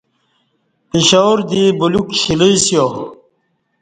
[0.89, 2.85] پشاور دی بلیوک شیلہ اسیا